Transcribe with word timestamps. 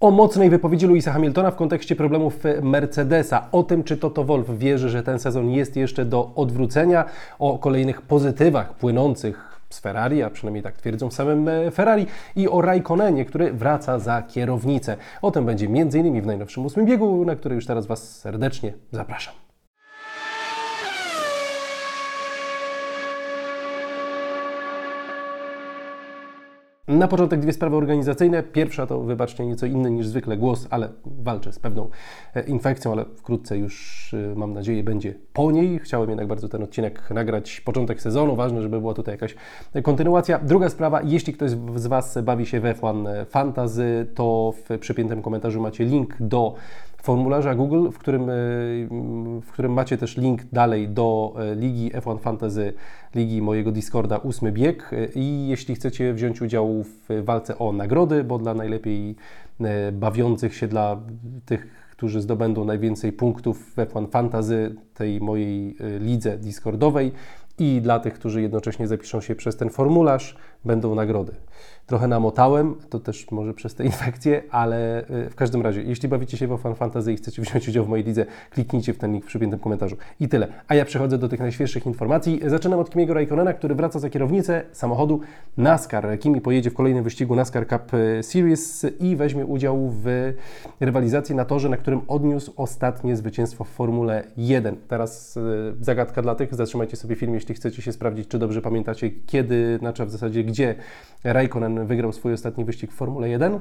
O 0.00 0.10
mocnej 0.10 0.50
wypowiedzi 0.50 0.86
Louisa 0.86 1.12
Hamiltona 1.12 1.50
w 1.50 1.56
kontekście 1.56 1.96
problemów 1.96 2.38
Mercedesa, 2.62 3.48
o 3.52 3.62
tym, 3.62 3.84
czy 3.84 3.96
Toto 3.96 4.24
Wolff 4.24 4.58
wierzy, 4.58 4.88
że 4.88 5.02
ten 5.02 5.18
sezon 5.18 5.50
jest 5.50 5.76
jeszcze 5.76 6.04
do 6.04 6.30
odwrócenia, 6.34 7.04
o 7.38 7.58
kolejnych 7.58 8.02
pozytywach 8.02 8.74
płynących 8.74 9.60
z 9.70 9.80
Ferrari, 9.80 10.22
a 10.22 10.30
przynajmniej 10.30 10.62
tak 10.62 10.76
twierdzą 10.76 11.08
w 11.08 11.14
samym 11.14 11.48
e, 11.48 11.70
Ferrari, 11.70 12.06
i 12.36 12.48
o 12.48 12.60
Raikkonenie, 12.60 13.24
który 13.24 13.52
wraca 13.52 13.98
za 13.98 14.22
kierownicę. 14.22 14.96
O 15.22 15.30
tym 15.30 15.46
będzie 15.46 15.66
m.in. 15.66 16.22
w 16.22 16.26
najnowszym 16.26 16.66
ósmym 16.66 16.86
biegu, 16.86 17.24
na 17.24 17.36
który 17.36 17.54
już 17.54 17.66
teraz 17.66 17.86
Was 17.86 18.18
serdecznie 18.18 18.72
zapraszam. 18.92 19.47
Na 26.88 27.08
początek 27.08 27.40
dwie 27.40 27.52
sprawy 27.52 27.76
organizacyjne. 27.76 28.42
Pierwsza 28.42 28.86
to, 28.86 29.00
wybaczcie, 29.00 29.46
nieco 29.46 29.66
inny 29.66 29.90
niż 29.90 30.06
zwykle 30.06 30.36
głos, 30.36 30.66
ale 30.70 30.88
walczę 31.06 31.52
z 31.52 31.58
pewną 31.58 31.88
e, 32.34 32.42
infekcją, 32.42 32.92
ale 32.92 33.04
wkrótce 33.16 33.58
już, 33.58 34.14
e, 34.14 34.34
mam 34.34 34.52
nadzieję, 34.52 34.84
będzie 34.84 35.14
po 35.32 35.50
niej. 35.50 35.78
Chciałem 35.78 36.08
jednak 36.08 36.26
bardzo 36.26 36.48
ten 36.48 36.62
odcinek 36.62 37.10
nagrać 37.10 37.60
początek 37.60 38.00
sezonu. 38.02 38.36
Ważne, 38.36 38.62
żeby 38.62 38.80
była 38.80 38.94
tutaj 38.94 39.14
jakaś 39.14 39.34
kontynuacja. 39.82 40.38
Druga 40.38 40.68
sprawa, 40.68 41.02
jeśli 41.02 41.32
ktoś 41.32 41.50
z 41.74 41.86
Was 41.86 42.18
bawi 42.22 42.46
się 42.46 42.60
w 42.60 42.64
F1 42.64 43.26
Fantasy, 43.26 44.06
to 44.14 44.54
w 44.68 44.78
przypiętym 44.78 45.22
komentarzu 45.22 45.60
macie 45.60 45.84
link 45.84 46.14
do 46.20 46.54
formularza 47.02 47.54
Google, 47.54 47.90
w 47.90 47.98
którym, 47.98 48.22
e, 48.22 48.34
w 49.42 49.52
którym 49.52 49.72
macie 49.72 49.98
też 49.98 50.16
link 50.16 50.42
dalej 50.52 50.88
do 50.88 51.34
e, 51.38 51.54
ligi 51.54 51.90
F1 51.90 52.18
Fantasy, 52.18 52.72
ligi 53.14 53.42
mojego 53.42 53.72
Discorda 53.72 54.16
ósmy 54.16 54.52
bieg. 54.52 54.90
I 55.14 55.48
jeśli 55.48 55.74
chcecie 55.74 56.14
wziąć 56.14 56.42
udział 56.42 56.84
w 56.84 57.24
walce 57.24 57.58
o 57.58 57.72
nagrody, 57.72 58.24
bo 58.24 58.38
dla 58.38 58.54
najlepiej 58.54 59.16
e, 59.60 59.92
bawiących 59.92 60.54
się, 60.54 60.68
dla 60.68 61.00
tych, 61.46 61.88
którzy 61.90 62.20
zdobędą 62.20 62.64
najwięcej 62.64 63.12
punktów 63.12 63.74
w 63.74 63.76
F1 63.76 64.10
Fantasy, 64.10 64.74
tej 64.94 65.20
mojej 65.20 65.76
lidze 66.00 66.38
Discordowej 66.38 67.12
i 67.58 67.80
dla 67.80 68.00
tych, 68.00 68.14
którzy 68.14 68.42
jednocześnie 68.42 68.88
zapiszą 68.88 69.20
się 69.20 69.34
przez 69.34 69.56
ten 69.56 69.70
formularz, 69.70 70.36
będą 70.64 70.94
nagrody 70.94 71.32
trochę 71.88 72.08
namotałem, 72.08 72.74
to 72.90 73.00
też 73.00 73.30
może 73.30 73.54
przez 73.54 73.74
te 73.74 73.84
infekcje, 73.84 74.42
ale 74.50 75.02
y, 75.10 75.30
w 75.30 75.34
każdym 75.34 75.62
razie, 75.62 75.82
jeśli 75.82 76.08
bawicie 76.08 76.36
się 76.36 76.46
w 76.46 76.58
Fan 76.58 76.74
Fantasy 76.74 77.12
i 77.12 77.16
chcecie 77.16 77.42
wziąć 77.42 77.68
udział 77.68 77.84
w 77.84 77.88
mojej 77.88 78.04
lidze, 78.04 78.26
kliknijcie 78.50 78.94
w 78.94 78.98
ten 78.98 79.12
link 79.12 79.24
w 79.24 79.26
przypiętym 79.28 79.58
komentarzu. 79.58 79.96
I 80.20 80.28
tyle. 80.28 80.48
A 80.68 80.74
ja 80.74 80.84
przechodzę 80.84 81.18
do 81.18 81.28
tych 81.28 81.40
najświeższych 81.40 81.86
informacji. 81.86 82.40
Zaczynam 82.46 82.80
od 82.80 82.90
Kimiego 82.90 83.14
Raikkonena, 83.14 83.52
który 83.52 83.74
wraca 83.74 83.98
za 83.98 84.10
kierownicę 84.10 84.62
samochodu 84.72 85.20
NASCAR. 85.56 86.18
Kimi 86.18 86.40
pojedzie 86.40 86.70
w 86.70 86.74
kolejnym 86.74 87.04
wyścigu 87.04 87.36
NASCAR 87.36 87.68
Cup 87.68 87.94
y, 87.94 88.22
Series 88.22 88.86
i 89.00 89.16
weźmie 89.16 89.46
udział 89.46 89.88
w 89.88 90.32
rywalizacji 90.80 91.34
na 91.34 91.44
torze, 91.44 91.68
na 91.68 91.76
którym 91.76 92.00
odniósł 92.08 92.52
ostatnie 92.56 93.16
zwycięstwo 93.16 93.64
w 93.64 93.68
Formule 93.68 94.24
1. 94.36 94.76
Teraz 94.88 95.36
y, 95.36 95.40
zagadka 95.80 96.22
dla 96.22 96.34
tych, 96.34 96.54
zatrzymajcie 96.54 96.96
sobie 96.96 97.16
film, 97.16 97.34
jeśli 97.34 97.54
chcecie 97.54 97.82
się 97.82 97.92
sprawdzić, 97.92 98.28
czy 98.28 98.38
dobrze 98.38 98.62
pamiętacie, 98.62 99.10
kiedy, 99.26 99.78
znaczy 99.78 100.04
w 100.06 100.10
zasadzie 100.10 100.44
gdzie 100.44 100.74
Raikkonen 101.24 101.77
wygrał 101.86 102.12
swój 102.12 102.32
ostatni 102.32 102.64
wyścig 102.64 102.92
w 102.92 102.94
Formule 102.94 103.28
1 103.28 103.60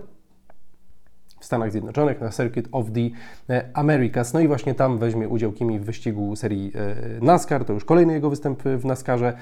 w 1.39 1.45
Stanach 1.45 1.71
Zjednoczonych 1.71 2.21
na 2.21 2.29
Circuit 2.29 2.67
of 2.71 2.85
the 2.91 3.09
e, 3.53 3.69
Americas. 3.73 4.33
No 4.33 4.39
i 4.39 4.47
właśnie 4.47 4.75
tam 4.75 4.97
weźmie 4.97 5.29
udział 5.29 5.51
Kimi 5.51 5.79
w 5.79 5.83
wyścigu 5.83 6.35
serii 6.35 6.71
e, 6.75 7.25
NASCAR. 7.25 7.65
To 7.65 7.73
już 7.73 7.85
kolejny 7.85 8.13
jego 8.13 8.29
występ 8.29 8.63
w 8.63 8.85
NASCARze. 8.85 9.37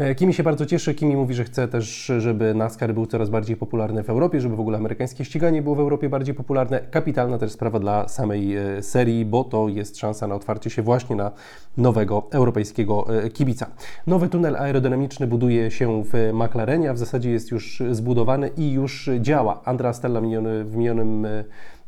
E, 0.00 0.14
Kimi 0.14 0.34
się 0.34 0.42
bardzo 0.42 0.66
cieszy. 0.66 0.94
Kimi 0.94 1.16
mówi, 1.16 1.34
że 1.34 1.44
chce 1.44 1.68
też, 1.68 2.12
żeby 2.18 2.54
NASCAR 2.54 2.94
był 2.94 3.06
coraz 3.06 3.30
bardziej 3.30 3.56
popularny 3.56 4.02
w 4.02 4.10
Europie, 4.10 4.40
żeby 4.40 4.56
w 4.56 4.60
ogóle 4.60 4.78
amerykańskie 4.78 5.24
ściganie 5.24 5.62
było 5.62 5.74
w 5.74 5.80
Europie 5.80 6.08
bardziej 6.08 6.34
popularne. 6.34 6.80
Kapitalna 6.90 7.38
też 7.38 7.52
sprawa 7.52 7.80
dla 7.80 8.08
samej 8.08 8.56
e, 8.56 8.82
serii, 8.82 9.24
bo 9.24 9.44
to 9.44 9.68
jest 9.68 9.98
szansa 9.98 10.26
na 10.26 10.34
otwarcie 10.34 10.70
się 10.70 10.82
właśnie 10.82 11.16
na 11.16 11.30
nowego 11.76 12.26
europejskiego 12.30 13.06
e, 13.24 13.30
kibica. 13.30 13.66
Nowy 14.06 14.28
tunel 14.28 14.56
aerodynamiczny 14.56 15.26
buduje 15.26 15.70
się 15.70 16.02
w 16.04 16.30
McLarenie, 16.32 16.90
a 16.90 16.94
w 16.94 16.98
zasadzie 16.98 17.30
jest 17.30 17.50
już 17.50 17.82
zbudowany 17.90 18.50
i 18.56 18.72
już 18.72 19.10
działa. 19.20 19.62
Andrea 19.64 19.92
Stella 19.92 20.20
w 20.20 20.76
minionym 20.76 21.26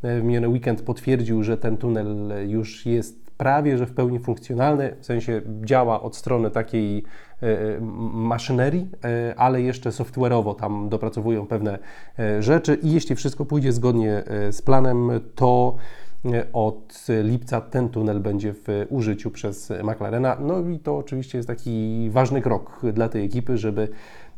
w 0.02 0.22
miniony 0.22 0.48
weekend 0.48 0.82
potwierdził, 0.82 1.42
że 1.42 1.56
ten 1.56 1.76
tunel 1.76 2.32
już 2.46 2.86
jest 2.86 3.22
prawie 3.42 3.78
że 3.78 3.86
w 3.86 3.94
pełni 3.94 4.18
funkcjonalny, 4.18 4.96
w 5.00 5.06
sensie 5.06 5.42
działa 5.64 6.02
od 6.02 6.16
strony 6.16 6.50
takiej 6.50 7.04
maszynerii, 8.12 8.88
e, 9.04 9.34
ale 9.36 9.62
jeszcze 9.62 9.90
software'owo 9.90 10.54
tam 10.54 10.88
dopracowują 10.88 11.46
pewne 11.46 11.78
rzeczy 12.40 12.78
i 12.82 12.92
jeśli 12.92 13.16
wszystko 13.16 13.44
pójdzie 13.44 13.72
zgodnie 13.72 14.22
z 14.50 14.62
planem, 14.62 15.10
to 15.34 15.76
od 16.52 17.06
lipca 17.22 17.60
ten 17.60 17.88
tunel 17.88 18.20
będzie 18.20 18.52
w 18.52 18.86
użyciu 18.88 19.30
przez 19.30 19.72
McLarena. 19.82 20.36
No 20.40 20.68
i 20.68 20.78
to 20.78 20.96
oczywiście 20.96 21.38
jest 21.38 21.48
taki 21.48 22.08
ważny 22.10 22.42
krok 22.42 22.80
dla 22.92 23.08
tej 23.08 23.24
ekipy, 23.24 23.58
żeby 23.58 23.88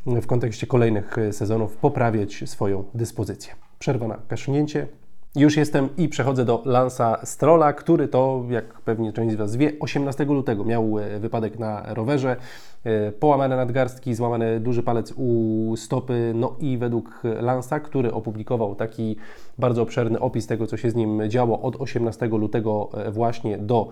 w 0.05 0.27
kontekście 0.27 0.67
kolejnych 0.67 1.15
sezonów 1.31 1.77
poprawiać 1.77 2.43
swoją 2.45 2.83
dyspozycję. 2.93 3.53
Przerwa 3.79 4.07
na 4.07 4.17
kasznięcie, 4.27 4.87
już 5.35 5.57
jestem 5.57 5.89
i 5.97 6.09
przechodzę 6.09 6.45
do 6.45 6.61
Lansa 6.65 7.17
Strolla, 7.23 7.73
który 7.73 8.07
to, 8.07 8.43
jak 8.49 8.81
pewnie 8.81 9.13
część 9.13 9.33
z 9.33 9.37
Was 9.37 9.55
wie, 9.55 9.71
18 9.79 10.25
lutego 10.25 10.65
miał 10.65 10.99
e, 10.99 11.19
wypadek 11.19 11.59
na 11.59 11.93
rowerze, 11.93 12.35
e, 12.83 13.11
połamane 13.11 13.55
nadgarstki, 13.55 14.15
złamany 14.15 14.59
duży 14.59 14.83
palec 14.83 15.13
u 15.17 15.73
stopy, 15.77 16.31
no 16.35 16.55
i 16.59 16.77
według 16.77 17.21
Lansa, 17.41 17.79
który 17.79 18.13
opublikował 18.13 18.75
taki 18.75 19.15
bardzo 19.57 19.81
obszerny 19.81 20.19
opis 20.19 20.47
tego, 20.47 20.67
co 20.67 20.77
się 20.77 20.91
z 20.91 20.95
nim 20.95 21.29
działo 21.29 21.61
od 21.61 21.75
18 21.75 22.27
lutego 22.27 22.89
e, 22.93 23.11
właśnie 23.11 23.57
do 23.57 23.89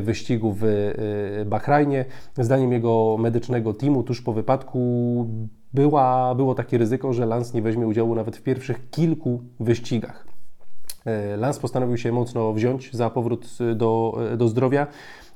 wyścigu 0.00 0.56
w 0.60 0.92
Bahrajnie. 1.46 2.04
Zdaniem 2.38 2.72
jego 2.72 3.16
medycznego 3.18 3.74
teamu 3.74 4.02
tuż 4.02 4.22
po 4.22 4.32
wypadku 4.32 5.26
była, 5.72 6.34
było 6.34 6.54
takie 6.54 6.78
ryzyko, 6.78 7.12
że 7.12 7.26
Lans 7.26 7.54
nie 7.54 7.62
weźmie 7.62 7.86
udziału 7.86 8.14
nawet 8.14 8.36
w 8.36 8.42
pierwszych 8.42 8.90
kilku 8.90 9.42
wyścigach. 9.60 10.39
E, 11.04 11.36
Lance 11.36 11.60
postanowił 11.60 11.96
się 11.96 12.12
mocno 12.12 12.52
wziąć 12.52 12.92
za 12.92 13.10
powrót 13.10 13.48
e, 13.60 13.74
do, 13.74 14.18
e, 14.32 14.36
do 14.36 14.48
zdrowia. 14.48 14.86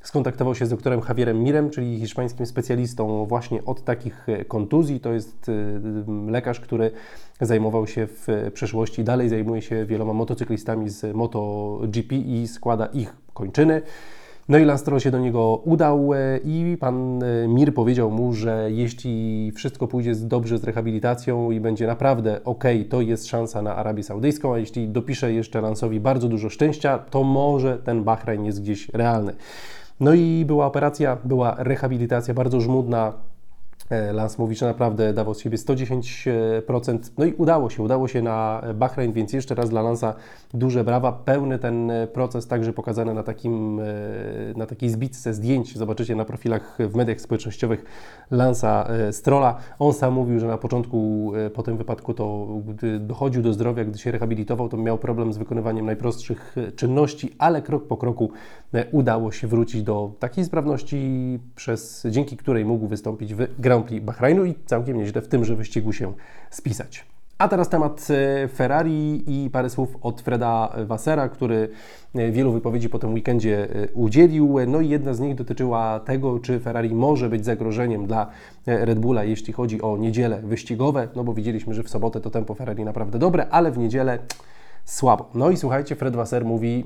Skontaktował 0.03 0.55
się 0.55 0.67
z 0.67 0.69
doktorem 0.69 1.01
Javierem 1.09 1.43
Mirem, 1.43 1.71
czyli 1.71 2.01
hiszpańskim 2.01 2.47
specjalistą 2.47 3.27
właśnie 3.27 3.65
od 3.65 3.85
takich 3.85 4.27
kontuzji. 4.49 5.01
To 5.01 5.13
jest 5.13 5.51
lekarz, 6.27 6.61
który 6.61 6.91
zajmował 7.41 7.87
się 7.87 8.07
w 8.07 8.51
przeszłości, 8.55 9.05
dalej 9.05 9.29
zajmuje 9.29 9.63
się 9.63 9.87
wieloma 9.87 10.13
motocyklistami 10.13 10.91
z 10.91 11.17
MotoGP 11.17 12.15
i 12.15 12.49
składa 12.49 12.87
ich 12.87 13.17
kończyny. 13.35 13.83
No 14.49 14.59
i 14.59 14.65
Lance 14.65 15.01
się 15.01 15.11
do 15.11 15.19
niego 15.19 15.57
udał 15.65 16.15
e, 16.15 16.39
i 16.45 16.77
pan 16.81 17.23
e, 17.23 17.49
Mir 17.49 17.75
powiedział 17.75 18.11
mu, 18.11 18.33
że 18.33 18.69
jeśli 18.71 19.53
wszystko 19.53 19.89
pójdzie 19.89 20.15
dobrze 20.15 20.59
z 20.59 20.65
rehabilitacją 20.65 21.51
i 21.51 21.61
będzie 21.61 21.87
naprawdę 21.87 22.45
ok, 22.45 22.65
to 22.89 23.01
jest 23.01 23.27
szansa 23.27 23.63
na 23.63 23.77
Arabię 23.77 24.03
Saudyjską, 24.03 24.55
a 24.55 24.59
jeśli 24.59 24.89
dopisze 24.89 25.33
jeszcze 25.33 25.63
Lance'owi 25.63 26.01
bardzo 26.01 26.29
dużo 26.29 26.51
szczęścia, 26.51 26.99
to 26.99 27.23
może 27.23 27.79
ten 27.79 28.05
Bahrain 28.05 28.45
jest 28.45 28.63
gdzieś 28.63 28.89
realny. 28.89 29.35
No 30.01 30.15
i 30.15 30.45
była 30.47 30.67
operacja, 30.67 31.19
była 31.25 31.57
rehabilitacja 31.59 32.35
bardzo 32.35 32.61
żmudna, 32.61 33.13
E, 33.91 34.13
Lance 34.13 34.37
mówi, 34.39 34.55
że 34.57 34.67
naprawdę 34.67 35.13
dawał 35.13 35.35
z 35.35 35.41
siebie 35.41 35.59
110%. 35.59 36.99
No 37.19 37.25
i 37.25 37.33
udało 37.33 37.71
się, 37.71 37.83
udało 37.83 38.09
się 38.09 38.23
na 38.23 38.63
Bahrain, 38.75 39.13
więc 39.13 39.33
jeszcze 39.33 39.55
raz 39.55 39.71
dla 39.71 39.83
Lansa 39.83 40.15
duże 40.55 40.85
brawa. 40.85 41.13
Pełny 41.13 41.59
ten 41.59 41.93
proces, 42.13 42.47
także 42.47 42.73
pokazany 42.73 43.15
na, 43.15 43.23
takim, 43.23 43.81
e, 43.81 43.85
na 44.57 44.67
takiej 44.67 44.91
zbitce 44.91 45.35
zdjęć. 45.35 45.77
Zobaczycie 45.77 46.17
na 46.17 46.25
profilach 46.25 46.79
w 46.79 46.95
mediach 46.95 47.21
społecznościowych 47.21 47.85
Lansa 48.31 48.87
e, 48.89 49.13
Strola. 49.13 49.57
On 49.79 49.93
sam 49.93 50.15
mówił, 50.15 50.41
że 50.41 50.47
na 50.47 50.59
początku 50.59 51.33
po 51.55 51.63
tym 51.63 51.77
wypadku 51.77 52.15
to 52.15 52.47
gdy 52.69 52.99
dochodził 52.99 53.43
do 53.43 53.53
zdrowia, 53.53 53.85
gdy 53.85 53.99
się 53.99 54.11
rehabilitował, 54.11 54.69
to 54.69 54.77
miał 54.77 54.99
problem 54.99 55.33
z 55.33 55.39
wykonywaniem 55.39 55.87
najprostszych 55.87 56.57
czynności, 56.77 57.35
ale 57.39 57.63
krok 57.63 57.87
po 57.87 57.97
kroku 57.97 58.31
udało 58.93 59.33
się 59.33 59.47
wrócić 59.47 59.83
do 59.83 60.13
takiej 60.19 60.45
sprawności, 60.45 61.39
przez, 61.55 62.07
dzięki 62.11 62.37
której 62.37 62.65
mógł 62.65 62.87
wystąpić 62.87 63.35
w 63.35 63.61
Grand 63.61 63.74
Grand 63.83 64.05
Prix 64.17 64.47
i 64.47 64.67
całkiem 64.67 64.97
nieźle 64.97 65.23
w 65.23 65.29
tymże 65.29 65.57
wyścigu 65.57 65.93
się 65.93 66.13
spisać. 66.51 67.07
A 67.39 67.49
teraz 67.49 67.69
temat 67.69 68.07
e, 68.11 68.49
Ferrari 68.49 69.25
i 69.27 69.51
parę 69.51 69.71
słów 69.71 69.97
od 70.03 70.21
Freda 70.21 70.73
Wassera, 70.87 71.29
który 71.29 71.69
e, 72.15 72.31
wielu 72.31 72.53
wypowiedzi 72.53 72.89
po 72.89 72.99
tym 72.99 73.15
weekendzie 73.15 73.69
e, 73.75 73.89
udzielił. 73.93 74.57
No 74.67 74.81
i 74.81 74.89
jedna 74.89 75.15
z 75.15 75.21
nich 75.21 75.35
dotyczyła 75.35 76.01
tego, 76.01 76.39
czy 76.39 76.61
Ferrari 76.61 76.95
może 76.95 77.29
być 77.29 77.45
zagrożeniem 77.45 78.07
dla 78.07 78.31
Red 78.67 78.99
Bulla, 78.99 79.25
jeśli 79.25 79.53
chodzi 79.53 79.83
o 79.83 79.97
niedzielę 79.97 80.43
wyścigowe, 80.43 81.09
no 81.17 81.25
bo 81.25 81.35
widzieliśmy, 81.35 81.75
że 81.75 81.83
w 81.83 81.91
sobotę 81.91 82.21
to 82.21 82.31
tempo 82.31 82.55
Ferrari 82.55 82.85
naprawdę 82.85 83.19
dobre, 83.19 83.47
ale 83.51 83.71
w 83.71 83.79
niedzielę 83.79 84.19
słabo. 84.85 85.31
No 85.35 85.51
i 85.51 85.57
słuchajcie, 85.57 85.97
Fred 85.97 86.17
Wasser 86.17 86.45
mówi, 86.45 86.85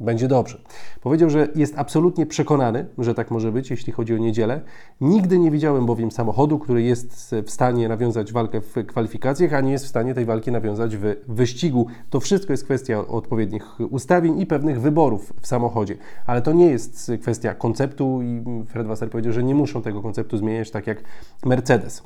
będzie 0.00 0.28
dobrze. 0.28 0.60
Powiedział, 1.00 1.30
że 1.30 1.48
jest 1.54 1.78
absolutnie 1.78 2.26
przekonany, 2.26 2.86
że 2.98 3.14
tak 3.14 3.30
może 3.30 3.52
być, 3.52 3.70
jeśli 3.70 3.92
chodzi 3.92 4.14
o 4.14 4.18
niedzielę. 4.18 4.60
Nigdy 5.00 5.38
nie 5.38 5.50
widziałem 5.50 5.86
bowiem 5.86 6.10
samochodu, 6.10 6.58
który 6.58 6.82
jest 6.82 7.34
w 7.44 7.50
stanie 7.50 7.88
nawiązać 7.88 8.32
walkę 8.32 8.60
w 8.60 8.86
kwalifikacjach, 8.86 9.54
a 9.54 9.60
nie 9.60 9.72
jest 9.72 9.84
w 9.84 9.88
stanie 9.88 10.14
tej 10.14 10.24
walki 10.24 10.52
nawiązać 10.52 10.96
w 10.96 11.16
wyścigu. 11.28 11.86
To 12.10 12.20
wszystko 12.20 12.52
jest 12.52 12.64
kwestia 12.64 13.06
odpowiednich 13.06 13.80
ustawień 13.90 14.40
i 14.40 14.46
pewnych 14.46 14.80
wyborów 14.80 15.32
w 15.40 15.46
samochodzie. 15.46 15.96
Ale 16.26 16.42
to 16.42 16.52
nie 16.52 16.66
jest 16.66 17.12
kwestia 17.20 17.54
konceptu 17.54 18.22
i 18.22 18.42
Fred 18.66 18.86
Wasser 18.86 19.10
powiedział, 19.10 19.32
że 19.32 19.42
nie 19.42 19.54
muszą 19.54 19.82
tego 19.82 20.02
konceptu 20.02 20.36
zmieniać 20.36 20.70
tak 20.70 20.86
jak 20.86 21.02
Mercedes. 21.44 22.02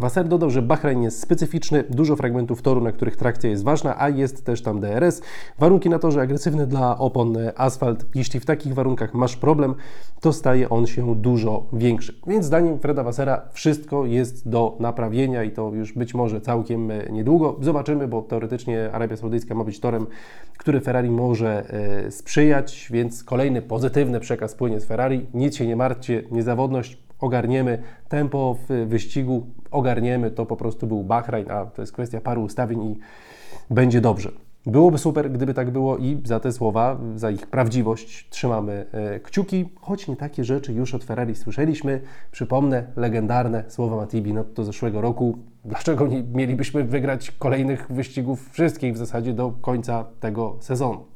Wasser 0.00 0.28
dodał, 0.28 0.50
że 0.50 0.62
Bahrain 0.62 1.02
jest 1.02 1.20
specyficzny, 1.20 1.84
dużo 1.90 2.16
fragmentów 2.16 2.62
toru, 2.62 2.80
na 2.80 2.92
których 2.92 3.16
trakcja 3.16 3.50
jest 3.50 3.64
ważna, 3.64 4.00
a 4.00 4.08
jest 4.08 4.44
też 4.44 4.62
tam 4.62 4.80
DRS. 4.80 5.22
Warunki 5.58 5.90
na 5.90 5.98
torze 5.98 6.20
agresywne 6.20 6.66
dla 6.66 6.98
opon 6.98 7.36
asfalt. 7.56 8.06
Jeśli 8.14 8.40
w 8.40 8.46
takich 8.46 8.74
warunkach 8.74 9.14
masz 9.14 9.36
problem, 9.36 9.74
to 10.20 10.32
staje 10.32 10.68
on 10.68 10.86
się 10.86 11.14
dużo 11.16 11.66
większy. 11.72 12.20
Więc 12.26 12.44
zdaniem 12.46 12.78
Freda 12.78 13.02
Wassera 13.02 13.48
wszystko 13.52 14.06
jest 14.06 14.48
do 14.48 14.76
naprawienia 14.80 15.44
i 15.44 15.50
to 15.50 15.70
już 15.74 15.92
być 15.92 16.14
może 16.14 16.40
całkiem 16.40 16.92
niedługo. 17.10 17.56
Zobaczymy, 17.60 18.08
bo 18.08 18.22
teoretycznie 18.22 18.92
Arabia 18.92 19.16
Saudyjska 19.16 19.54
ma 19.54 19.64
być 19.64 19.80
torem, 19.80 20.06
który 20.58 20.80
Ferrari 20.80 21.10
może 21.10 21.72
e, 22.06 22.10
sprzyjać, 22.10 22.88
więc 22.90 23.24
kolejny 23.24 23.62
pozytywny 23.62 24.20
przekaz 24.20 24.54
płynie 24.54 24.80
z 24.80 24.84
Ferrari. 24.84 25.26
Nic 25.34 25.56
się 25.56 25.66
nie 25.66 25.76
martwcie, 25.76 26.22
niezawodność 26.30 27.09
ogarniemy 27.20 27.82
tempo 28.08 28.56
w 28.68 28.86
wyścigu, 28.86 29.46
ogarniemy, 29.70 30.30
to 30.30 30.46
po 30.46 30.56
prostu 30.56 30.86
był 30.86 31.04
Bahrain, 31.04 31.50
a 31.50 31.66
to 31.66 31.82
jest 31.82 31.92
kwestia 31.92 32.20
paru 32.20 32.42
ustawień 32.42 32.82
i 32.82 32.98
będzie 33.70 34.00
dobrze. 34.00 34.32
Byłoby 34.66 34.98
super, 34.98 35.30
gdyby 35.30 35.54
tak 35.54 35.70
było 35.70 35.96
i 35.96 36.20
za 36.24 36.40
te 36.40 36.52
słowa, 36.52 36.98
za 37.14 37.30
ich 37.30 37.46
prawdziwość 37.46 38.28
trzymamy 38.30 38.86
e, 38.92 39.20
kciuki, 39.20 39.68
choć 39.80 40.08
nie 40.08 40.16
takie 40.16 40.44
rzeczy 40.44 40.72
już 40.72 40.94
od 40.94 41.04
Ferrari 41.04 41.34
słyszeliśmy. 41.34 42.00
Przypomnę 42.32 42.86
legendarne 42.96 43.64
słowa 43.68 43.96
Matibi 43.96 44.32
no, 44.32 44.44
do 44.44 44.64
zeszłego 44.64 45.00
roku. 45.00 45.38
Dlaczego 45.64 46.06
nie 46.06 46.22
mielibyśmy 46.22 46.84
wygrać 46.84 47.30
kolejnych 47.30 47.92
wyścigów, 47.92 48.50
wszystkich 48.52 48.94
w 48.94 48.96
zasadzie 48.96 49.32
do 49.32 49.52
końca 49.60 50.04
tego 50.20 50.56
sezonu? 50.60 51.06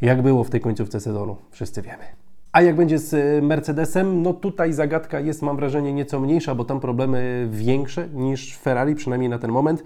Jak 0.00 0.22
było 0.22 0.44
w 0.44 0.50
tej 0.50 0.60
końcówce 0.60 1.00
sezonu, 1.00 1.36
wszyscy 1.50 1.82
wiemy. 1.82 2.21
A 2.52 2.62
jak 2.62 2.76
będzie 2.76 2.98
z 2.98 3.12
y, 3.12 3.42
Mercedesem? 3.42 4.22
No 4.22 4.32
tutaj 4.32 4.72
zagadka 4.72 5.20
jest, 5.20 5.42
mam 5.42 5.56
wrażenie, 5.56 5.92
nieco 5.92 6.20
mniejsza, 6.20 6.54
bo 6.54 6.64
tam 6.64 6.80
problemy 6.80 7.48
większe 7.50 8.08
niż 8.08 8.56
Ferrari, 8.56 8.94
przynajmniej 8.94 9.30
na 9.30 9.38
ten 9.38 9.50
moment. 9.50 9.82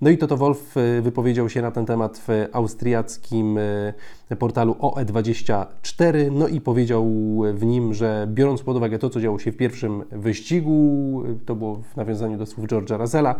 No 0.00 0.10
i 0.10 0.18
Toto 0.18 0.36
Wolf 0.36 0.76
y, 0.76 1.02
wypowiedział 1.02 1.48
się 1.48 1.62
na 1.62 1.70
ten 1.70 1.86
temat 1.86 2.18
w 2.28 2.46
austriackim 2.52 3.58
y, 3.58 4.36
portalu 4.38 4.72
OE24, 4.72 6.32
no 6.32 6.48
i 6.48 6.60
powiedział 6.60 7.06
w 7.54 7.64
nim, 7.64 7.94
że 7.94 8.26
biorąc 8.30 8.62
pod 8.62 8.76
uwagę 8.76 8.98
to, 8.98 9.10
co 9.10 9.20
działo 9.20 9.38
się 9.38 9.52
w 9.52 9.56
pierwszym 9.56 10.04
wyścigu, 10.12 11.22
to 11.46 11.54
było 11.54 11.76
w 11.76 11.96
nawiązaniu 11.96 12.38
do 12.38 12.46
słów 12.46 12.66
George'a 12.66 12.98
Russella, 12.98 13.34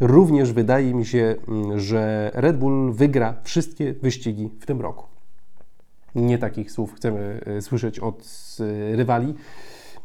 również 0.00 0.52
wydaje 0.52 0.94
mi 0.94 1.06
się, 1.06 1.34
mm, 1.48 1.80
że 1.80 2.30
Red 2.34 2.58
Bull 2.58 2.92
wygra 2.92 3.34
wszystkie 3.42 3.92
wyścigi 3.92 4.50
w 4.60 4.66
tym 4.66 4.80
roku. 4.80 5.21
Nie 6.14 6.38
takich 6.38 6.72
słów 6.72 6.94
chcemy 6.94 7.40
e, 7.46 7.62
słyszeć 7.62 8.00
od 8.00 8.26
e, 8.60 8.96
rywali. 8.96 9.34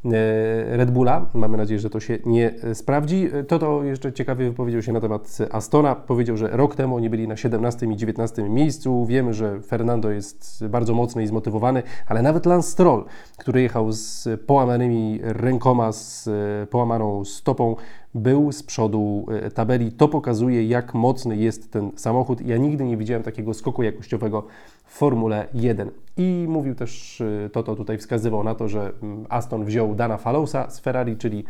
E, 0.06 0.77
Red 0.77 0.92
Bulla. 0.92 1.30
Mamy 1.33 1.57
nadzieję, 1.57 1.80
że 1.80 1.89
to 1.89 2.00
się 2.00 2.18
nie 2.25 2.54
sprawdzi. 2.74 3.30
To 3.48 3.59
to 3.59 3.83
jeszcze 3.83 4.13
ciekawie 4.13 4.50
wypowiedział 4.50 4.81
się 4.81 4.94
na 4.94 5.01
temat 5.01 5.38
Astona. 5.51 5.95
Powiedział, 5.95 6.38
że 6.38 6.48
rok 6.48 6.75
temu 6.75 6.95
oni 6.95 7.09
byli 7.09 7.27
na 7.27 7.38
17 7.38 7.86
i 7.86 7.95
19 7.95 8.50
miejscu. 8.50 9.06
Wiemy, 9.06 9.33
że 9.33 9.62
Fernando 9.62 10.12
jest 10.12 10.68
bardzo 10.69 10.94
mocny 10.94 11.24
i 11.24 11.27
zmotywowany, 11.27 11.83
ale 12.07 12.21
nawet 12.21 12.45
Lance 12.45 12.71
Stroll, 12.71 13.06
który 13.38 13.62
jechał 13.62 13.92
z 13.92 14.27
połamanymi 14.45 15.19
rękoma, 15.24 15.92
z 15.92 16.30
połamaną 16.69 17.25
stopą, 17.25 17.75
był 18.17 18.51
z 18.51 18.63
przodu 18.63 19.25
tabeli. 19.53 19.91
To 19.91 20.07
pokazuje, 20.07 20.65
jak 20.65 20.93
mocny 20.93 21.37
jest 21.37 21.71
ten 21.71 21.91
samochód. 21.95 22.41
Ja 22.41 22.57
nigdy 22.57 22.83
nie 22.83 22.97
widziałem 22.97 23.23
takiego 23.23 23.53
skoku 23.53 23.83
jakościowego 23.83 24.43
w 24.85 24.93
Formule 24.93 25.47
1. 25.53 25.91
I 26.17 26.45
mówił 26.49 26.75
też, 26.75 27.21
y, 27.21 27.49
Toto 27.53 27.75
tutaj 27.75 27.97
wskazywał 27.97 28.43
na 28.43 28.55
to, 28.55 28.67
że 28.67 28.91
mm, 29.03 29.25
Aston 29.29 29.65
wziął 29.65 29.95
Dana 29.95 30.17
Fallowsa 30.17 30.69
z 30.69 30.79
Ferrari, 30.79 31.17
czyli 31.17 31.43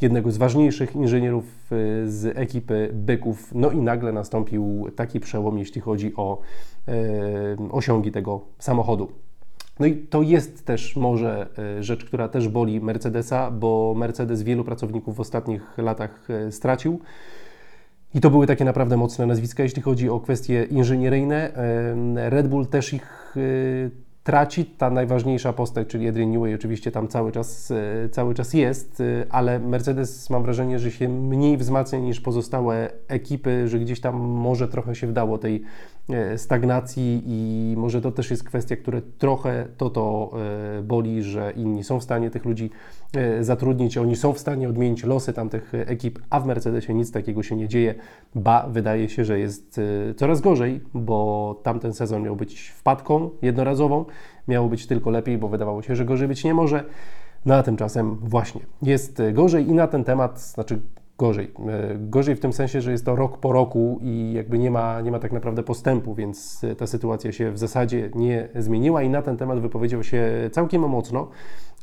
jednego 0.00 0.30
z 0.30 0.36
ważniejszych 0.36 0.96
inżynierów 0.96 1.44
y, 1.72 2.10
z 2.10 2.38
ekipy 2.38 2.90
byków. 2.92 3.54
No 3.54 3.70
i 3.70 3.76
nagle 3.76 4.12
nastąpił 4.12 4.86
taki 4.96 5.20
przełom, 5.20 5.58
jeśli 5.58 5.80
chodzi 5.80 6.12
o 6.16 6.40
e, 6.88 6.92
osiągi 7.70 8.12
tego 8.12 8.40
samochodu. 8.58 9.12
No 9.80 9.86
i 9.86 9.96
to 9.96 10.22
jest 10.22 10.66
też 10.66 10.96
może 10.96 11.46
rzecz, 11.80 12.04
która 12.04 12.28
też 12.28 12.48
boli 12.48 12.80
Mercedesa, 12.80 13.50
bo 13.50 13.94
Mercedes 13.96 14.42
wielu 14.42 14.64
pracowników 14.64 15.16
w 15.16 15.20
ostatnich 15.20 15.78
latach 15.78 16.28
stracił. 16.50 17.00
I 18.14 18.20
to 18.20 18.30
były 18.30 18.46
takie 18.46 18.64
naprawdę 18.64 18.96
mocne 18.96 19.26
nazwiska, 19.26 19.62
jeśli 19.62 19.82
chodzi 19.82 20.10
o 20.10 20.20
kwestie 20.20 20.64
inżynieryjne. 20.70 21.52
Red 22.14 22.48
Bull 22.48 22.66
też 22.66 22.92
ich 22.92 23.36
y, 23.36 23.90
traci. 24.24 24.64
Ta 24.64 24.90
najważniejsza 24.90 25.52
postać, 25.52 25.88
czyli 25.88 26.08
Adrian 26.08 26.30
Newey, 26.30 26.54
oczywiście 26.54 26.90
tam 26.90 27.08
cały 27.08 27.32
czas, 27.32 27.72
cały 28.10 28.34
czas 28.34 28.54
jest, 28.54 29.02
ale 29.30 29.58
Mercedes 29.58 30.30
mam 30.30 30.42
wrażenie, 30.42 30.78
że 30.78 30.90
się 30.90 31.08
mniej 31.08 31.56
wzmacnia 31.56 31.98
niż 31.98 32.20
pozostałe 32.20 32.90
ekipy, 33.08 33.68
że 33.68 33.78
gdzieś 33.78 34.00
tam 34.00 34.16
może 34.20 34.68
trochę 34.68 34.94
się 34.94 35.06
wdało 35.06 35.38
tej 35.38 35.54
E, 35.60 35.93
stagnacji 36.36 37.22
i 37.26 37.74
może 37.76 38.00
to 38.00 38.12
też 38.12 38.30
jest 38.30 38.44
kwestia, 38.44 38.76
które 38.76 39.02
trochę 39.18 39.66
to 39.76 39.90
to 39.90 40.30
e, 40.78 40.82
boli, 40.82 41.22
że 41.22 41.52
inni 41.56 41.84
są 41.84 42.00
w 42.00 42.02
stanie 42.02 42.30
tych 42.30 42.44
ludzi 42.44 42.70
e, 43.16 43.44
zatrudnić, 43.44 43.98
oni 43.98 44.16
są 44.16 44.32
w 44.32 44.38
stanie 44.38 44.68
odmienić 44.68 45.04
losy 45.04 45.32
tamtych 45.32 45.72
ekip, 45.74 46.18
a 46.30 46.40
w 46.40 46.46
Mercedesie 46.46 46.94
nic 46.94 47.12
takiego 47.12 47.42
się 47.42 47.56
nie 47.56 47.68
dzieje, 47.68 47.94
ba 48.34 48.66
wydaje 48.68 49.08
się, 49.08 49.24
że 49.24 49.38
jest 49.38 49.80
coraz 50.16 50.40
gorzej, 50.40 50.80
bo 50.94 51.60
tamten 51.62 51.92
sezon 51.92 52.22
miał 52.22 52.36
być 52.36 52.68
wpadką 52.68 53.30
jednorazową, 53.42 54.04
miało 54.48 54.68
być 54.68 54.86
tylko 54.86 55.10
lepiej, 55.10 55.38
bo 55.38 55.48
wydawało 55.48 55.82
się, 55.82 55.96
że 55.96 56.04
gorzej 56.04 56.28
być 56.28 56.44
nie 56.44 56.54
może. 56.54 56.84
No 57.46 57.54
a 57.54 57.62
tymczasem 57.62 58.16
właśnie 58.16 58.60
jest 58.82 59.22
gorzej 59.32 59.68
i 59.68 59.72
na 59.72 59.86
ten 59.86 60.04
temat, 60.04 60.40
znaczy 60.40 60.80
gorzej. 61.18 61.50
E, 61.68 61.96
gorzej 61.98 62.36
w 62.36 62.40
tym 62.40 62.52
sensie, 62.52 62.80
że 62.80 62.92
jest 62.92 63.04
to 63.04 63.16
rok 63.16 63.38
po 63.38 63.52
roku 63.52 63.98
i 64.02 64.32
jakby 64.32 64.58
nie 64.58 64.70
ma, 64.70 65.00
nie 65.00 65.10
ma 65.10 65.18
tak 65.18 65.32
naprawdę 65.32 65.62
postępu, 65.62 66.14
więc 66.14 66.62
ta 66.78 66.86
sytuacja 66.86 67.32
się 67.32 67.52
w 67.52 67.58
zasadzie 67.58 68.10
nie 68.14 68.48
zmieniła 68.54 69.02
i 69.02 69.08
na 69.08 69.22
ten 69.22 69.36
temat 69.36 69.60
wypowiedział 69.60 70.02
się 70.02 70.50
całkiem 70.52 70.88
mocno 70.88 71.28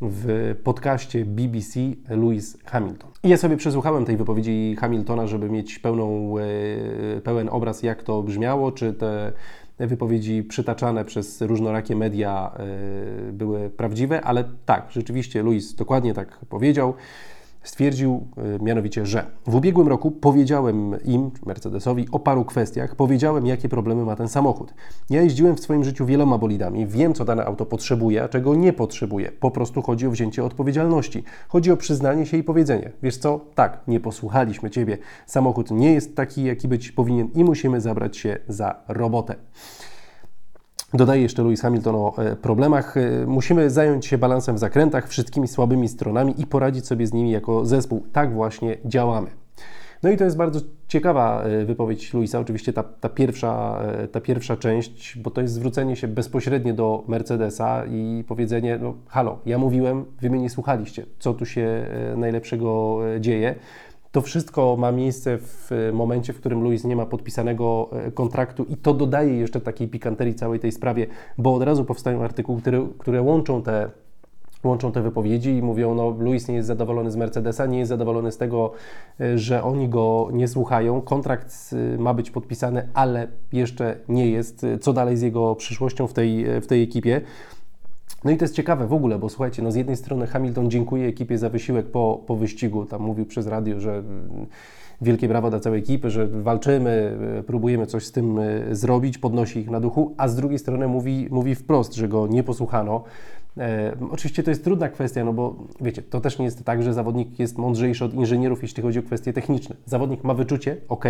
w 0.02 0.56
podcaście 0.64 1.26
BBC 1.26 1.80
Lewis 2.10 2.58
Hamilton. 2.66 3.12
I 3.24 3.30
ja 3.30 3.38
sobie 3.38 3.58
przesłuchałem 3.58 4.06
tej 4.06 4.18
wypowiedzi 4.18 4.76
Hamiltona, 4.80 5.28
żeby 5.28 5.50
mieć 5.50 5.80
pełną, 5.80 6.36
e, 6.38 7.22
pełen 7.22 7.50
obraz, 7.52 7.84
jak 7.84 8.04
to 8.04 8.24
brzmiało, 8.24 8.72
czy 8.72 8.94
te 8.94 9.34
wypowiedzi 9.80 10.44
przytaczane 10.44 11.06
przez 11.06 11.42
różnorakie 11.42 11.96
media 11.96 12.52
e, 13.30 13.32
były 13.32 13.70
prawdziwe, 13.70 14.22
ale 14.22 14.44
tak, 14.66 14.88
rzeczywiście 14.92 15.44
Lewis 15.44 15.76
dokładnie 15.76 16.14
tak 16.14 16.40
powiedział 16.50 16.94
stwierdził 17.64 18.28
y, 18.60 18.64
mianowicie, 18.64 19.06
że 19.06 19.26
w 19.48 19.56
ubiegłym 19.56 19.88
roku 19.88 20.12
powiedziałem 20.12 21.04
im, 21.04 21.32
Mercedesowi, 21.46 22.08
o 22.12 22.20
paru 22.20 22.46
kwestiach, 22.46 22.96
powiedziałem, 22.96 23.46
jakie 23.46 23.70
problemy 23.70 24.06
ma 24.06 24.16
ten 24.16 24.28
samochód. 24.28 24.74
Ja 25.10 25.22
jeździłem 25.22 25.56
w 25.56 25.60
swoim 25.60 25.84
życiu 25.84 26.06
wieloma 26.06 26.38
bolidami, 26.38 26.88
wiem, 26.88 27.14
co 27.14 27.26
dane 27.26 27.46
auto 27.46 27.66
potrzebuje, 27.66 28.24
a 28.24 28.30
czego 28.30 28.56
nie 28.56 28.74
potrzebuje. 28.74 29.32
Po 29.32 29.52
prostu 29.52 29.82
chodzi 29.82 30.08
o 30.08 30.12
wzięcie 30.12 30.44
odpowiedzialności. 30.44 31.24
Chodzi 31.48 31.72
o 31.72 31.78
przyznanie 31.78 32.26
się 32.26 32.38
i 32.38 32.44
powiedzenie, 32.44 32.92
wiesz 33.04 33.18
co, 33.18 33.40
tak, 33.56 33.82
nie 33.88 34.00
posłuchaliśmy 34.00 34.70
Ciebie, 34.70 34.98
samochód 35.26 35.72
nie 35.72 35.94
jest 35.94 36.16
taki, 36.16 36.44
jaki 36.44 36.68
być 36.68 36.92
powinien 36.92 37.30
i 37.36 37.44
musimy 37.44 37.82
zabrać 37.82 38.18
się 38.18 38.38
za 38.48 38.76
robotę. 38.88 39.36
Dodaje 40.94 41.22
jeszcze 41.22 41.44
Lewis 41.44 41.62
Hamilton 41.62 41.96
o 41.96 42.14
e, 42.18 42.36
problemach. 42.36 42.98
E, 42.98 43.26
musimy 43.28 43.70
zająć 43.70 44.06
się 44.06 44.18
balansem 44.18 44.56
w 44.56 44.60
zakrętach, 44.60 45.08
wszystkimi 45.08 45.48
słabymi 45.48 45.88
stronami 45.88 46.42
i 46.42 46.48
poradzić 46.48 46.88
sobie 46.88 47.08
z 47.08 47.14
nimi 47.14 47.32
jako 47.32 47.66
zespół. 47.66 48.04
Tak 48.12 48.34
właśnie 48.34 48.78
działamy. 48.86 49.30
No 50.04 50.10
i 50.10 50.18
to 50.18 50.24
jest 50.24 50.38
bardzo 50.38 50.60
ciekawa 50.88 51.44
e, 51.44 51.66
wypowiedź 51.66 52.14
Luisa, 52.14 52.40
oczywiście 52.40 52.74
ta, 52.74 52.84
ta, 52.84 53.10
pierwsza, 53.10 53.82
ta 54.12 54.22
pierwsza 54.22 54.58
część, 54.58 55.18
bo 55.18 55.32
to 55.32 55.42
jest 55.42 55.54
zwrócenie 55.54 55.96
się 55.96 56.08
bezpośrednio 56.08 56.74
do 56.74 57.04
Mercedesa 57.08 57.86
i 57.86 58.24
powiedzenie, 58.28 58.80
no 58.82 58.94
halo, 59.08 59.40
ja 59.46 59.58
mówiłem, 59.58 60.06
wy 60.22 60.30
mnie 60.30 60.42
nie 60.42 60.50
słuchaliście, 60.50 61.06
co 61.20 61.34
tu 61.34 61.46
się 61.46 61.86
najlepszego 62.18 63.00
dzieje. 63.20 63.56
To 64.12 64.22
wszystko 64.22 64.76
ma 64.80 64.92
miejsce 64.92 65.38
w 65.38 65.72
e, 65.72 65.92
momencie, 65.92 66.34
w 66.34 66.38
którym 66.40 66.62
Luis 66.62 66.84
nie 66.84 66.96
ma 66.96 67.06
podpisanego 67.06 67.90
e, 67.92 68.12
kontraktu 68.12 68.64
i 68.64 68.78
to 68.78 68.94
dodaje 68.94 69.38
jeszcze 69.38 69.62
takiej 69.62 69.88
pikanterii 69.88 70.36
całej 70.36 70.60
tej 70.60 70.72
sprawie, 70.72 71.08
bo 71.38 71.54
od 71.54 71.64
razu 71.64 71.86
powstają 71.86 72.24
artykuły, 72.24 72.62
które, 72.62 72.88
które 72.98 73.22
łączą 73.22 73.62
te 73.62 73.90
łączą 74.64 74.92
te 74.92 75.02
wypowiedzi 75.02 75.50
i 75.50 75.62
mówią, 75.62 75.96
no 75.96 76.10
Luis 76.10 76.48
nie 76.48 76.56
jest 76.56 76.68
zadowolony 76.68 77.12
z 77.12 77.16
Mercedesa, 77.16 77.66
nie 77.66 77.80
jest 77.80 77.90
zadowolony 77.90 78.32
z 78.32 78.38
tego, 78.38 78.72
e, 79.20 79.38
że 79.38 79.64
oni 79.64 79.90
go 79.90 80.30
nie 80.34 80.48
słuchają. 80.48 81.02
Kontrakt 81.02 81.76
ma 81.98 82.14
być 82.14 82.32
podpisany, 82.32 82.90
ale 82.94 83.28
jeszcze 83.54 83.98
nie 84.10 84.30
jest. 84.30 84.66
Co 84.82 84.94
dalej 84.94 85.18
z 85.18 85.22
jego 85.22 85.56
przyszłością 85.56 86.08
w 86.08 86.14
tej, 86.14 86.62
w 86.62 86.68
tej 86.68 86.84
ekipie? 86.84 87.22
No 88.24 88.32
i 88.32 88.38
to 88.38 88.46
jest 88.46 88.56
ciekawe 88.56 88.88
w 88.88 88.94
ogóle, 88.94 89.20
bo 89.20 89.30
słuchajcie, 89.30 89.62
no 89.62 89.72
z 89.72 89.76
jednej 89.76 89.96
strony 89.96 90.28
Hamilton 90.28 90.72
dziękuję 90.72 91.08
ekipie 91.08 91.38
za 91.38 91.50
wysiłek 91.50 91.86
po, 91.86 92.24
po 92.28 92.36
wyścigu, 92.36 92.86
tam 92.86 93.02
mówił 93.02 93.26
przez 93.26 93.48
radio, 93.48 93.80
że 93.80 93.92
mm, 93.92 94.48
wielkie 95.02 95.28
brawo 95.28 95.50
dla 95.50 95.60
całej 95.60 95.80
ekipy, 95.80 96.10
że 96.10 96.28
walczymy, 96.28 97.18
e, 97.40 97.44
próbujemy 97.44 97.86
coś 97.86 98.06
z 98.06 98.12
tym 98.12 98.40
zrobić, 98.72 99.18
podnosi 99.18 99.60
ich 99.60 99.70
na 99.70 99.80
duchu, 99.80 100.14
a 100.18 100.28
z 100.28 100.36
drugiej 100.36 100.60
strony 100.60 100.88
mówi, 100.88 101.28
mówi 101.32 101.56
wprost, 101.56 101.94
że 101.96 102.08
go 102.08 102.28
nie 102.28 102.44
posłuchano. 102.44 103.04
E, 103.58 103.96
oczywiście 104.12 104.44
to 104.44 104.52
jest 104.52 104.64
trudna 104.64 104.90
kwestia, 104.90 105.26
no 105.26 105.34
bo 105.34 105.56
wiecie, 105.82 106.02
to 106.02 106.22
też 106.22 106.40
nie 106.40 106.46
jest 106.46 106.66
tak, 106.66 106.84
że 106.84 106.94
zawodnik 106.94 107.40
jest 107.40 107.58
mądrzejszy 107.58 108.06
od 108.06 108.14
inżynierów, 108.14 108.62
jeśli 108.62 108.84
chodzi 108.84 109.00
o 109.00 109.04
kwestie 109.04 109.34
techniczne. 109.34 109.76
Zawodnik 109.86 110.24
ma 110.24 110.34
wyczucie, 110.34 110.78
ok, 110.90 111.06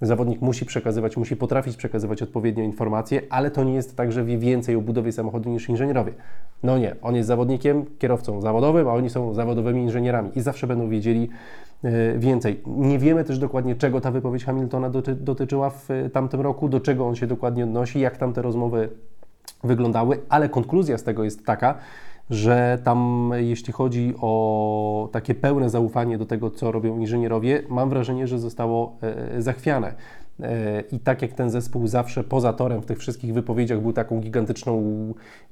zawodnik 0.00 0.40
musi 0.40 0.66
przekazywać, 0.66 1.16
musi 1.16 1.36
potrafić 1.36 1.76
przekazywać 1.76 2.22
odpowiednio 2.22 2.64
informacje, 2.64 3.22
ale 3.30 3.50
to 3.50 3.64
nie 3.64 3.74
jest 3.74 3.96
tak, 3.96 4.12
że 4.12 4.24
wie 4.24 4.38
więcej 4.38 4.76
o 4.76 4.80
budowie 4.80 5.12
samochodu 5.12 5.50
niż 5.50 5.68
inżynierowie. 5.68 6.12
No 6.62 6.78
nie, 6.78 6.96
on 7.02 7.14
jest 7.16 7.26
zawodnikiem, 7.28 7.84
kierowcą 7.98 8.40
zawodowym, 8.40 8.88
a 8.88 8.92
oni 8.92 9.10
są 9.10 9.34
zawodowymi 9.34 9.82
inżynierami 9.82 10.30
i 10.34 10.40
zawsze 10.40 10.66
będą 10.66 10.88
wiedzieli 10.88 11.28
e, 11.82 12.18
więcej. 12.18 12.60
Nie 12.66 12.98
wiemy 12.98 13.24
też 13.24 13.38
dokładnie, 13.38 13.74
czego 13.74 14.00
ta 14.00 14.10
wypowiedź 14.10 14.44
Hamiltona 14.44 14.90
doty 14.90 15.14
dotyczyła 15.14 15.70
w 15.70 15.88
tamtym 16.12 16.40
roku, 16.40 16.68
do 16.68 16.80
czego 16.80 17.06
on 17.06 17.16
się 17.16 17.26
dokładnie 17.26 17.64
odnosi, 17.64 18.00
jak 18.00 18.16
tam 18.16 18.32
te 18.32 18.42
rozmowy 18.42 18.88
wyglądały, 19.64 20.20
ale 20.28 20.48
konkluzja 20.48 20.98
z 20.98 21.02
tego 21.02 21.24
jest 21.24 21.46
taka, 21.46 21.74
że 22.30 22.78
tam 22.84 23.30
jeśli 23.36 23.72
chodzi 23.72 24.14
o 24.20 25.08
takie 25.12 25.34
pełne 25.34 25.70
zaufanie 25.70 26.18
do 26.18 26.26
tego, 26.26 26.50
co 26.50 26.72
robią 26.72 26.98
inżynierowie, 26.98 27.62
mam 27.68 27.90
wrażenie, 27.90 28.26
że 28.26 28.38
zostało 28.38 28.96
e, 29.02 29.42
zachwiane. 29.42 29.94
E, 30.40 30.80
I 30.92 30.98
tak 31.00 31.22
jak 31.22 31.32
ten 31.32 31.50
zespół 31.50 31.86
zawsze 31.86 32.24
poza 32.24 32.52
torem 32.52 32.82
w 32.82 32.86
tych 32.86 32.98
wszystkich 32.98 33.34
wypowiedziach 33.34 33.80
był 33.80 33.92
taką 33.92 34.20
gigantyczną, 34.20 34.82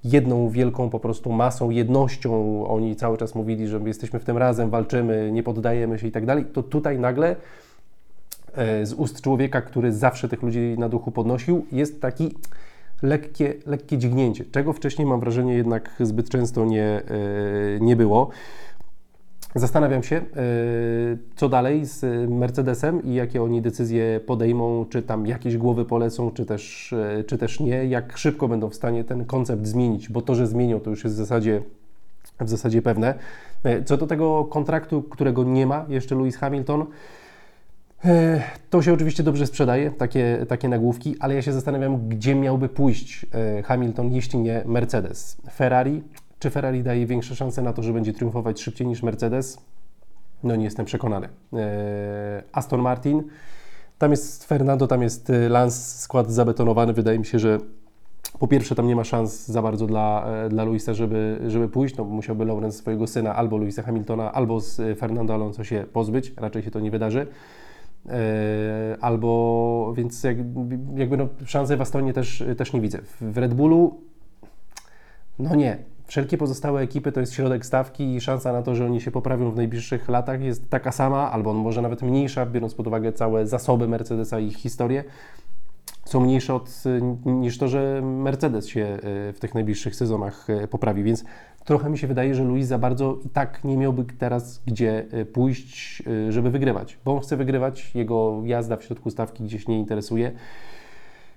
jedną 0.05 0.49
wielką 0.49 0.91
po 0.91 1.01
prostu 1.01 1.33
masą, 1.33 1.71
jednością, 1.71 2.67
oni 2.67 2.97
cały 2.97 3.19
czas 3.19 3.35
mówili, 3.35 3.69
że 3.69 3.81
jesteśmy 3.85 4.21
w 4.21 4.25
tym 4.25 4.39
razem, 4.39 4.71
walczymy, 4.71 5.31
nie 5.33 5.43
poddajemy 5.43 5.99
się 5.99 6.07
i 6.07 6.13
tak 6.13 6.27
dalej, 6.27 6.45
to 6.45 6.63
tutaj 6.63 6.99
nagle 6.99 7.37
e, 8.55 8.87
z 8.87 8.93
ust 8.93 9.21
człowieka, 9.21 9.63
który 9.63 9.93
zawsze 9.93 10.29
tych 10.29 10.43
ludzi 10.43 10.77
na 10.79 10.89
duchu 10.89 11.11
podnosił, 11.11 11.67
jest 11.73 12.01
taki 12.01 12.35
lekkie, 13.03 13.55
lekkie 13.67 13.99
dźgnięcie, 13.99 14.45
czego 14.53 14.73
wcześniej 14.73 15.07
mam 15.07 15.21
wrażenie 15.21 15.55
jednak 15.55 15.91
zbyt 16.01 16.29
często 16.29 16.65
nie, 16.65 16.85
e, 16.85 17.03
nie 17.81 17.97
było. 17.97 18.31
Zastanawiam 19.55 20.03
się, 20.03 20.17
e, 20.17 20.23
co 21.37 21.49
dalej 21.49 21.87
z 21.87 22.31
Mercedesem 22.31 23.05
i 23.05 23.15
jakie 23.15 23.43
oni 23.43 23.63
decyzje 23.63 24.21
podejmą, 24.27 24.87
czy 24.91 25.03
tam 25.03 25.27
jakieś 25.27 25.57
głowy 25.57 25.85
polecą, 25.85 26.31
czy 26.31 26.47
też, 26.47 26.93
e, 26.93 27.25
czy 27.25 27.39
też 27.39 27.61
nie, 27.61 27.85
jak 27.87 28.19
szybko 28.19 28.49
będą 28.49 28.69
w 28.69 28.75
stanie 28.75 29.05
ten 29.05 29.25
koncept 29.25 29.67
zmienić, 29.67 30.09
bo 30.09 30.23
to, 30.23 30.35
że 30.35 30.47
zmienią, 30.47 30.81
to 30.81 30.91
już 30.91 31.05
jest 31.05 31.17
w 31.17 31.19
zasadzie, 31.19 31.63
w 32.41 32.49
zasadzie 32.49 32.83
pewne. 32.83 33.15
Co 33.85 33.97
do 33.97 34.07
tego 34.07 34.45
kontraktu, 34.45 35.03
którego 35.03 35.45
nie 35.45 35.67
ma 35.67 35.85
jeszcze 35.89 36.15
Lewis 36.15 36.37
Hamilton, 36.37 36.87
to 38.71 38.83
się 38.83 38.93
oczywiście 38.93 39.23
dobrze 39.23 39.47
sprzedaje, 39.47 39.91
takie, 39.91 40.47
takie 40.49 40.69
nagłówki, 40.69 41.17
ale 41.21 41.35
ja 41.35 41.43
się 41.43 41.53
zastanawiam, 41.53 42.09
gdzie 42.09 42.35
miałby 42.35 42.69
pójść 42.69 43.27
e, 43.33 43.63
Hamilton, 43.63 44.13
jeśli 44.13 44.39
nie 44.39 44.63
Mercedes. 44.67 45.37
Ferrari? 45.53 46.03
Czy 46.39 46.51
Ferrari 46.51 46.83
daje 46.83 47.07
większe 47.07 47.37
szanse 47.37 47.63
na 47.63 47.73
to, 47.73 47.83
że 47.83 47.93
będzie 47.93 48.13
triumfować 48.13 48.61
szybciej 48.61 48.87
niż 48.87 49.03
Mercedes? 49.03 49.59
No 50.43 50.57
nie 50.57 50.65
jestem 50.65 50.87
przekonany. 50.87 51.29
E, 51.53 52.43
Aston 52.53 52.81
Martin? 52.81 53.23
Tam 53.99 54.11
jest 54.11 54.45
Fernando, 54.45 54.87
tam 54.87 55.03
jest 55.03 55.33
Lance, 55.49 55.99
skład 55.99 56.31
zabetonowany. 56.31 56.93
Wydaje 56.93 57.19
mi 57.19 57.27
się, 57.27 57.39
że 57.39 57.59
po 58.39 58.49
pierwsze 58.49 58.75
tam 58.75 58.87
nie 58.87 58.97
ma 58.97 59.05
szans 59.05 59.47
za 59.49 59.63
bardzo 59.63 59.87
dla, 59.87 60.27
dla 60.49 60.65
Luisa, 60.65 60.95
żeby, 60.95 61.41
żeby 61.49 61.69
pójść. 61.69 61.97
No, 61.97 62.05
musiałby 62.05 62.45
Lawrence 62.45 62.79
swojego 62.79 63.07
syna 63.07 63.35
albo 63.35 63.57
Luisa 63.57 63.83
Hamiltona, 63.83 64.33
albo 64.33 64.61
z 64.61 64.99
Fernando 64.99 65.35
Alonso 65.35 65.65
się 65.65 65.85
pozbyć. 65.93 66.33
Raczej 66.37 66.63
się 66.63 66.71
to 66.71 66.81
nie 66.81 66.91
wydarzy. 66.91 67.27
E, 68.09 68.97
albo 69.01 69.93
więc 69.97 70.25
jakby 70.97 71.17
no, 71.17 71.29
szansy 71.47 71.77
w 71.77 71.81
Astonie 71.81 72.13
też, 72.13 72.45
też 72.57 72.73
nie 72.73 72.81
widzę. 72.81 72.99
W 73.21 73.39
Red 73.39 73.55
Bullu 73.55 74.01
no 75.39 75.55
nie. 75.55 75.79
Wszelkie 76.07 76.39
pozostałe 76.39 76.81
ekipy 76.81 77.13
to 77.13 77.21
jest 77.21 77.33
środek 77.33 77.67
stawki 77.67 78.15
i 78.15 78.21
szansa 78.21 78.53
na 78.53 78.63
to, 78.63 78.75
że 78.75 78.87
oni 78.87 79.01
się 79.01 79.11
poprawią 79.11 79.51
w 79.51 79.57
najbliższych 79.57 80.09
latach 80.09 80.43
jest 80.43 80.71
taka 80.71 80.93
sama, 80.93 81.33
albo 81.33 81.53
może 81.53 81.83
nawet 81.83 82.03
mniejsza, 82.03 82.47
biorąc 82.47 82.75
pod 82.75 82.87
uwagę 82.87 83.13
całe 83.13 83.47
zasoby 83.47 83.89
Mercedesa 83.89 84.41
i 84.41 84.47
ich 84.47 84.57
historię, 84.57 85.05
są 86.05 86.21
mniejsze 86.21 86.55
od, 86.55 86.83
niż 87.25 87.59
to, 87.59 87.69
że 87.69 88.01
Mercedes 88.03 88.69
się 88.69 88.81
e, 88.81 88.99
w 89.33 89.39
tych 89.41 89.55
najbliższych 89.55 89.97
sezonach 89.97 90.51
e, 90.51 90.69
poprawi. 90.69 91.03
Więc 91.03 91.25
trochę 91.65 91.91
mi 91.91 91.99
się 91.99 92.07
wydaje, 92.07 92.35
że 92.35 92.45
Luis 92.45 92.67
za 92.67 92.79
bardzo 92.79 93.19
i 93.25 93.29
tak 93.29 93.65
nie 93.65 93.77
miałby 93.77 94.05
teraz 94.19 94.63
gdzie 94.67 95.07
e, 95.11 95.25
pójść, 95.25 96.03
żeby 96.29 96.51
wygrywać, 96.51 96.99
bo 97.05 97.15
on 97.15 97.21
chce 97.21 97.37
wygrywać, 97.37 97.95
jego 97.95 98.43
jazda 98.45 98.77
w 98.77 98.85
środku 98.85 99.11
stawki 99.11 99.45
gdzieś 99.45 99.69
nie 99.69 99.79
interesuje. 99.79 100.33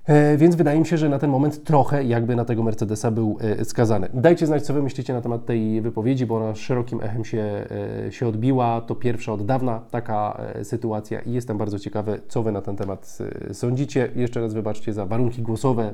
E, 0.08 0.38
więc 0.38 0.56
wydaje 0.56 0.80
mi 0.80 0.86
się, 0.86 0.98
że 0.98 1.10
na 1.10 1.20
ten 1.20 1.30
moment 1.30 1.64
trochę 1.64 2.04
jakby 2.04 2.36
na 2.36 2.46
tego 2.46 2.64
Mercedesa 2.64 3.12
był 3.12 3.38
e, 3.42 3.66
skazany. 3.66 4.10
Dajcie 4.14 4.48
znać, 4.48 4.64
co 4.64 4.74
Wy 4.74 4.84
myślicie 4.84 5.14
na 5.14 5.22
temat 5.22 5.46
tej 5.46 5.82
wypowiedzi, 5.82 6.26
bo 6.26 6.36
ona 6.36 6.56
szerokim 6.56 7.02
echem 7.02 7.26
się, 7.26 7.66
e, 8.08 8.12
się 8.12 8.28
odbiła. 8.28 8.82
To 8.82 8.96
pierwsza 8.96 9.34
od 9.34 9.46
dawna 9.46 9.80
taka 9.92 10.42
sytuacja 10.64 11.20
i 11.22 11.32
jestem 11.32 11.58
bardzo 11.58 11.80
ciekawy, 11.80 12.22
co 12.28 12.44
Wy 12.44 12.52
na 12.52 12.62
ten 12.62 12.76
temat 12.76 13.18
sądzicie. 13.54 14.10
Jeszcze 14.16 14.42
raz 14.42 14.54
wybaczcie 14.54 14.94
za 14.94 15.06
warunki 15.06 15.42
głosowe 15.42 15.94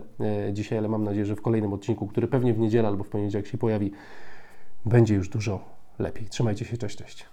dzisiaj, 0.53 0.77
ale 0.77 0.87
mam 0.87 1.03
nadzieję, 1.03 1.25
że 1.25 1.35
w 1.35 1.41
kolejnym 1.41 1.73
odcinku, 1.73 2.07
który 2.07 2.27
pewnie 2.27 2.53
w 2.53 2.59
niedzielę 2.59 2.87
albo 2.87 3.03
w 3.03 3.09
poniedziałek 3.09 3.47
się 3.47 3.57
pojawi, 3.57 3.91
będzie 4.85 5.15
już 5.15 5.29
dużo 5.29 5.59
lepiej. 5.99 6.27
Trzymajcie 6.29 6.65
się, 6.65 6.77
cześć, 6.77 6.97
cześć. 6.97 7.25